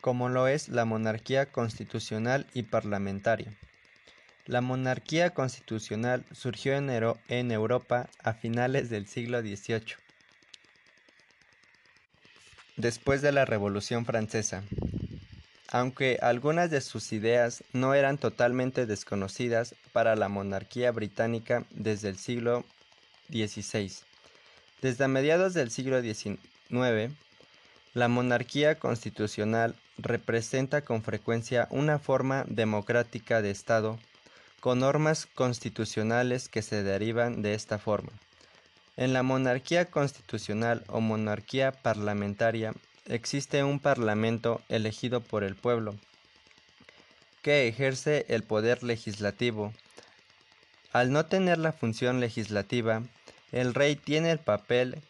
como 0.00 0.28
lo 0.28 0.48
es 0.48 0.68
la 0.68 0.84
monarquía 0.84 1.46
constitucional 1.46 2.46
y 2.54 2.62
parlamentaria. 2.62 3.52
La 4.46 4.60
monarquía 4.60 5.30
constitucional 5.30 6.24
surgió 6.32 6.74
en, 6.74 7.50
Europa 7.52 8.08
a 8.22 8.32
finales 8.32 8.88
del 8.90 9.06
siglo 9.06 9.40
XVIII, 9.40 9.96
después 12.76 13.22
de 13.22 13.32
la 13.32 13.44
Revolución 13.44 14.06
Francesa. 14.06 14.64
Aunque 15.70 16.18
algunas 16.22 16.70
de 16.70 16.80
sus 16.80 17.12
ideas 17.12 17.62
no 17.72 17.92
eran 17.92 18.16
totalmente 18.16 18.86
desconocidas 18.86 19.74
para 19.92 20.16
la 20.16 20.28
monarquía 20.28 20.90
británica 20.92 21.64
desde 21.70 22.08
el 22.08 22.18
siglo 22.18 22.64
XVI. 23.28 23.92
Desde 24.80 25.08
mediados 25.08 25.52
del 25.52 25.70
siglo 25.70 26.00
XIX, 26.00 27.12
la 27.92 28.08
monarquía 28.08 28.76
constitucional 28.76 29.74
representa 29.98 30.82
con 30.82 31.02
frecuencia 31.02 31.68
una 31.70 31.98
forma 31.98 32.44
democrática 32.48 33.42
de 33.42 33.50
Estado 33.50 33.98
con 34.60 34.80
normas 34.80 35.26
constitucionales 35.26 36.48
que 36.48 36.62
se 36.62 36.82
derivan 36.82 37.42
de 37.42 37.54
esta 37.54 37.78
forma. 37.78 38.10
En 38.96 39.12
la 39.12 39.22
monarquía 39.22 39.84
constitucional 39.86 40.82
o 40.88 41.00
monarquía 41.00 41.72
parlamentaria 41.72 42.72
existe 43.08 43.64
un 43.64 43.80
parlamento 43.80 44.62
elegido 44.68 45.20
por 45.20 45.42
el 45.44 45.56
pueblo, 45.56 45.96
que 47.42 47.66
ejerce 47.66 48.26
el 48.28 48.42
poder 48.42 48.82
legislativo. 48.82 49.72
Al 50.92 51.12
no 51.12 51.26
tener 51.26 51.58
la 51.58 51.72
función 51.72 52.20
legislativa, 52.20 53.02
el 53.52 53.74
rey 53.74 53.96
tiene 53.96 54.30
el 54.30 54.38
papel 54.38 55.00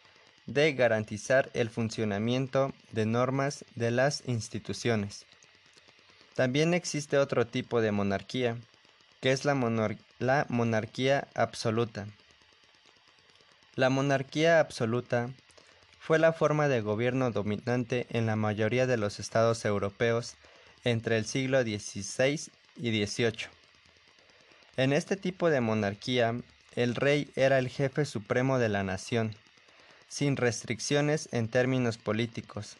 de 0.45 0.73
garantizar 0.73 1.51
el 1.53 1.69
funcionamiento 1.69 2.73
de 2.91 3.05
normas 3.05 3.65
de 3.75 3.91
las 3.91 4.23
instituciones. 4.25 5.25
También 6.35 6.73
existe 6.73 7.17
otro 7.17 7.45
tipo 7.45 7.81
de 7.81 7.91
monarquía, 7.91 8.57
que 9.19 9.31
es 9.31 9.45
la, 9.45 9.55
monarquía 9.55 11.27
absoluta. 11.35 12.07
La 13.75 13.89
monarquía 13.89 14.59
absoluta 14.59 15.29
fue 15.99 16.17
la 16.17 16.33
forma 16.33 16.67
de 16.67 16.81
gobierno 16.81 17.29
dominante 17.29 18.07
en 18.09 18.25
la 18.25 18.35
mayoría 18.35 18.87
de 18.87 18.97
los 18.97 19.19
estados 19.19 19.63
europeos 19.65 20.35
entre 20.83 21.17
el 21.17 21.25
siglo 21.25 21.61
XVI 21.61 22.51
y 22.77 23.05
XVIII. 23.05 23.47
En 24.77 24.93
este 24.93 25.17
tipo 25.17 25.49
de 25.49 25.61
monarquía, 25.61 26.35
el 26.75 26.95
rey 26.95 27.29
era 27.35 27.59
el 27.59 27.67
jefe 27.67 28.05
supremo 28.05 28.59
de 28.59 28.69
la 28.69 28.83
nación, 28.83 29.35
sin 30.07 30.37
restricciones 30.37 31.27
en 31.31 31.49
términos 31.49 31.97
políticos, 31.97 32.77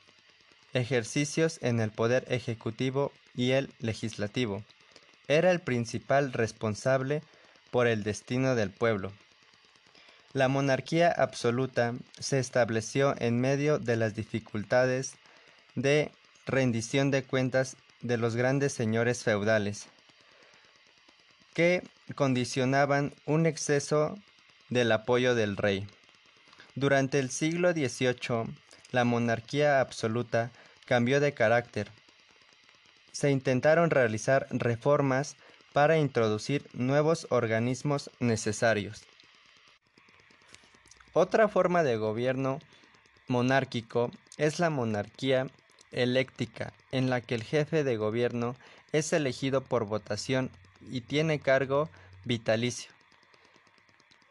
ejercicios 0.73 1.59
en 1.61 1.81
el 1.81 1.91
poder 1.91 2.25
ejecutivo 2.29 3.11
y 3.35 3.51
el 3.51 3.69
legislativo. 3.79 4.63
Era 5.27 5.51
el 5.51 5.59
principal 5.59 6.31
responsable 6.33 7.21
por 7.69 7.85
el 7.87 8.03
destino 8.03 8.55
del 8.55 8.71
pueblo. 8.71 9.11
La 10.31 10.47
monarquía 10.47 11.11
absoluta 11.11 11.95
se 12.19 12.37
estableció 12.37 13.15
en 13.17 13.41
medio 13.41 13.79
de 13.79 13.95
las 13.95 14.13
dificultades 14.13 15.15
de 15.73 16.11
rendición 16.45 17.09
de 17.09 17.23
cuentas 17.23 17.77
de 18.01 18.17
los 18.17 18.35
grandes 18.35 18.71
señores 18.73 19.23
feudales, 19.23 19.87
que 21.55 21.81
condicionaban 22.13 23.13
un 23.25 23.47
exceso 23.47 24.19
del 24.69 24.91
apoyo 24.91 25.33
del 25.33 25.57
rey. 25.57 25.87
Durante 26.75 27.17
el 27.17 27.31
siglo 27.31 27.71
XVIII, 27.71 28.53
la 28.91 29.05
monarquía 29.05 29.81
absoluta 29.81 30.51
cambió 30.85 31.19
de 31.19 31.33
carácter. 31.33 31.89
Se 33.11 33.31
intentaron 33.31 33.89
realizar 33.89 34.45
reformas 34.51 35.35
para 35.73 35.97
introducir 35.97 36.67
nuevos 36.73 37.25
organismos 37.31 38.11
necesarios. 38.19 39.03
Otra 41.21 41.49
forma 41.49 41.83
de 41.83 41.97
gobierno 41.97 42.59
monárquico 43.27 44.09
es 44.37 44.57
la 44.57 44.69
monarquía 44.69 45.47
eléctica, 45.91 46.71
en 46.93 47.09
la 47.09 47.19
que 47.19 47.35
el 47.35 47.43
jefe 47.43 47.83
de 47.83 47.97
gobierno 47.97 48.55
es 48.93 49.11
elegido 49.11 49.59
por 49.59 49.83
votación 49.83 50.49
y 50.89 51.01
tiene 51.01 51.41
cargo 51.41 51.89
vitalicio. 52.23 52.89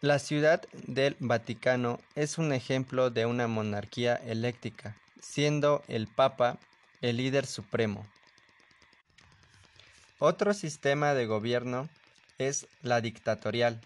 La 0.01 0.19
ciudad 0.19 0.63
del 0.87 1.15
Vaticano 1.21 2.01
es 2.15 2.39
un 2.39 2.55
ejemplo 2.55 3.11
de 3.11 3.27
una 3.27 3.49
monarquía 3.49 4.15
eléctica, 4.15 4.97
siendo 5.21 5.83
el 5.89 6.07
Papa 6.07 6.57
el 7.03 7.19
líder 7.19 7.45
supremo. 7.45 8.07
Otro 10.19 10.55
sistema 10.55 11.13
de 11.13 11.27
gobierno 11.27 11.91
es 12.39 12.67
la 12.81 13.03
dictatorial, 13.03 13.79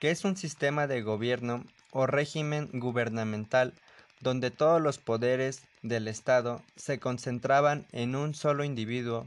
que 0.00 0.10
es 0.10 0.24
un 0.24 0.36
sistema 0.36 0.88
de 0.88 1.02
gobierno 1.02 1.64
o 1.92 2.06
régimen 2.06 2.68
gubernamental 2.72 3.74
donde 4.20 4.50
todos 4.50 4.80
los 4.80 4.98
poderes 4.98 5.62
del 5.82 6.08
Estado 6.08 6.62
se 6.76 6.98
concentraban 6.98 7.86
en 7.92 8.16
un 8.16 8.34
solo 8.34 8.64
individuo, 8.64 9.26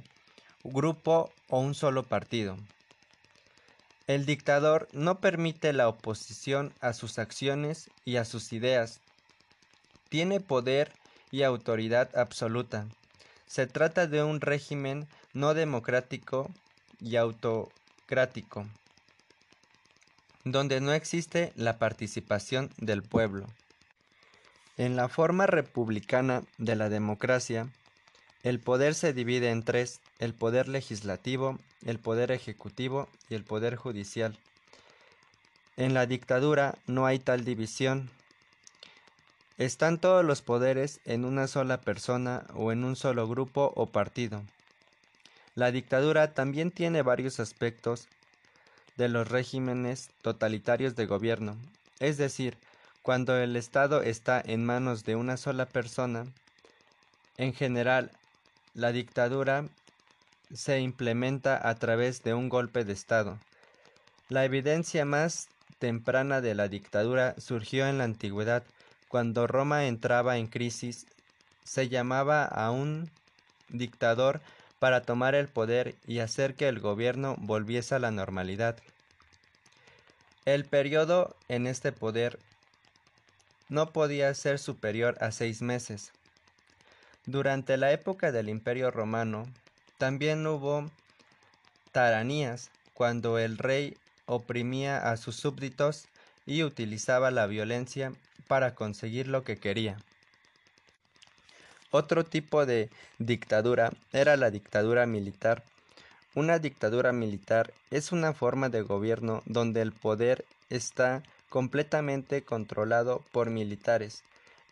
grupo 0.64 1.32
o 1.50 1.60
un 1.60 1.76
solo 1.76 2.04
partido. 2.04 2.58
El 4.08 4.26
dictador 4.26 4.88
no 4.94 5.20
permite 5.20 5.74
la 5.74 5.90
oposición 5.90 6.74
a 6.80 6.94
sus 6.94 7.20
acciones 7.20 7.90
y 8.06 8.18
a 8.18 8.26
sus 8.26 8.54
ideas. 8.54 9.00
Tiene 10.10 10.40
poder 10.40 10.94
y 11.32 11.44
autoridad 11.44 12.16
absoluta. 12.16 12.88
Se 13.48 13.68
trata 13.68 14.08
de 14.08 14.24
un 14.24 14.42
régimen 14.42 15.08
no 15.34 15.54
democrático 15.54 16.50
y 17.02 17.18
autocrático 17.18 18.66
donde 20.46 20.80
no 20.80 20.94
existe 20.94 21.52
la 21.56 21.80
participación 21.80 22.70
del 22.78 23.02
pueblo. 23.02 23.48
En 24.78 24.96
la 24.96 25.10
forma 25.10 25.48
republicana 25.48 26.44
de 26.60 26.76
la 26.76 26.88
democracia, 26.90 27.68
el 28.44 28.60
poder 28.60 28.94
se 28.94 29.12
divide 29.12 29.50
en 29.50 29.64
tres, 29.64 30.02
el 30.20 30.36
poder 30.36 30.68
legislativo, 30.68 31.58
el 31.84 31.98
poder 31.98 32.32
ejecutivo 32.32 33.10
y 33.28 33.34
el 33.34 33.44
poder 33.44 33.76
judicial. 33.76 34.38
En 35.78 35.96
la 35.96 36.06
dictadura 36.06 36.76
no 36.86 37.08
hay 37.08 37.18
tal 37.18 37.44
división. 37.44 38.12
Están 39.58 39.98
todos 39.98 40.24
los 40.24 40.44
poderes 40.44 41.00
en 41.06 41.26
una 41.26 41.48
sola 41.48 41.82
persona 41.82 42.46
o 42.54 42.72
en 42.72 42.84
un 42.84 42.96
solo 42.96 43.28
grupo 43.28 43.74
o 43.76 43.88
partido. 43.88 44.44
La 45.56 45.72
dictadura 45.72 46.34
también 46.34 46.70
tiene 46.70 47.02
varios 47.02 47.40
aspectos 47.40 48.10
de 48.98 49.10
los 49.10 49.28
regímenes 49.28 50.10
totalitarios 50.22 50.96
de 50.96 51.06
gobierno, 51.06 51.58
es 52.00 52.18
decir, 52.18 52.58
cuando 53.02 53.38
el 53.38 53.56
Estado 53.56 54.02
está 54.02 54.42
en 54.44 54.66
manos 54.66 55.04
de 55.04 55.16
una 55.16 55.38
sola 55.38 55.66
persona, 55.66 56.26
en 57.38 57.54
general, 57.54 58.12
la 58.74 58.92
dictadura 58.92 59.66
se 60.54 60.80
implementa 60.80 61.68
a 61.68 61.76
través 61.76 62.24
de 62.24 62.34
un 62.34 62.50
golpe 62.50 62.84
de 62.84 62.94
Estado. 62.94 63.38
La 64.30 64.46
evidencia 64.46 65.06
más 65.06 65.50
temprana 65.80 66.42
de 66.42 66.56
la 66.56 66.68
dictadura 66.68 67.36
surgió 67.38 67.88
en 67.88 67.98
la 67.98 68.06
antigüedad, 68.06 68.64
cuando 69.08 69.48
Roma 69.48 69.86
entraba 69.86 70.38
en 70.38 70.48
crisis, 70.48 71.06
se 71.64 71.90
llamaba 71.90 72.46
a 72.46 72.72
un 72.72 73.10
dictador 73.70 74.42
para 74.86 75.02
tomar 75.02 75.34
el 75.34 75.48
poder 75.48 75.96
y 76.06 76.20
hacer 76.20 76.54
que 76.54 76.68
el 76.68 76.80
gobierno 76.80 77.38
volviese 77.40 77.96
a 77.96 78.00
la 78.00 78.12
normalidad. 78.12 78.78
El 80.46 80.64
periodo 80.64 81.36
en 81.48 81.66
este 81.66 81.92
poder 81.92 82.38
no 83.68 83.90
podía 83.90 84.32
ser 84.36 84.60
superior 84.60 85.18
a 85.22 85.32
seis 85.32 85.64
meses. 85.64 86.12
Durante 87.26 87.78
la 87.78 87.94
época 87.94 88.32
del 88.32 88.48
Imperio 88.48 88.92
Romano, 88.92 89.48
también 89.98 90.46
hubo 90.46 90.88
taranías, 91.92 92.70
cuando 92.94 93.40
el 93.40 93.58
rey 93.58 93.98
oprimía 94.28 95.10
a 95.10 95.18
sus 95.18 95.36
súbditos 95.36 96.06
y 96.46 96.62
utilizaba 96.62 97.32
la 97.32 97.48
violencia 97.48 98.14
para 98.48 98.76
conseguir 98.76 99.30
lo 99.30 99.44
que 99.44 99.58
quería. 99.58 99.98
Otro 101.96 102.26
tipo 102.26 102.66
de 102.66 102.90
dictadura 103.20 103.90
era 104.12 104.36
la 104.36 104.52
dictadura 104.52 105.06
militar. 105.06 105.64
Una 106.34 106.60
dictadura 106.60 107.14
militar 107.14 107.72
es 107.90 108.12
una 108.12 108.34
forma 108.34 108.68
de 108.68 108.82
gobierno 108.82 109.44
donde 109.46 109.82
el 109.82 109.94
poder 109.94 110.44
está 110.70 111.24
completamente 111.48 112.42
controlado 112.42 113.24
por 113.32 113.50
militares. 113.50 114.24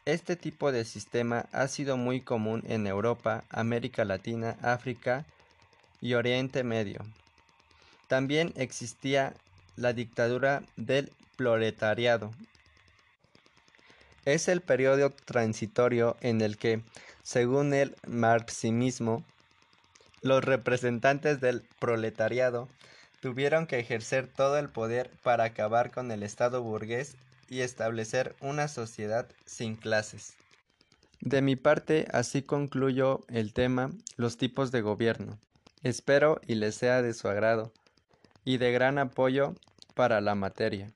Este 0.04 0.36
tipo 0.36 0.74
de 0.74 0.84
sistema 0.84 1.46
ha 1.54 1.70
sido 1.70 1.96
muy 1.96 2.20
común 2.20 2.62
en 2.68 2.88
Europa, 2.88 3.46
América 3.50 4.04
Latina, 4.04 4.58
África 4.62 5.24
y 6.02 6.16
Oriente 6.16 6.66
Medio. 6.66 7.06
También 8.10 8.52
existía 8.58 9.34
la 9.78 9.94
dictadura 9.94 10.62
del 10.76 11.10
proletariado. 11.38 12.32
Es 14.26 14.48
el 14.48 14.62
periodo 14.62 15.10
transitorio 15.10 16.16
en 16.22 16.42
el 16.42 16.58
que, 16.58 16.82
según 17.24 17.74
el 17.74 17.96
marxismo, 18.06 19.24
los 20.22 20.44
representantes 20.44 21.42
del 21.42 21.64
proletariado 21.80 22.70
tuvieron 23.22 23.66
que 23.66 23.80
ejercer 23.80 24.28
todo 24.28 24.58
el 24.58 24.70
poder 24.70 25.10
para 25.24 25.46
acabar 25.46 25.92
con 25.92 26.12
el 26.12 26.24
Estado 26.24 26.62
burgués 26.62 27.16
y 27.50 27.62
establecer 27.62 28.36
una 28.42 28.68
sociedad 28.68 29.28
sin 29.46 29.76
clases. 29.76 30.34
De 31.22 31.42
mi 31.42 31.56
parte, 31.56 32.08
así 32.12 32.42
concluyo 32.42 33.22
el 33.30 33.54
tema 33.54 33.92
los 34.18 34.38
tipos 34.38 34.72
de 34.72 34.82
gobierno. 34.82 35.40
Espero 35.82 36.42
y 36.46 36.56
les 36.56 36.76
sea 36.76 37.02
de 37.02 37.14
su 37.14 37.30
agrado 37.30 37.72
y 38.44 38.58
de 38.58 38.74
gran 38.74 38.98
apoyo 38.98 39.56
para 39.94 40.20
la 40.20 40.36
materia. 40.36 40.92